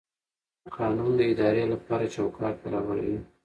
[0.75, 3.17] قانون د ادارې لپاره چوکاټ برابروي.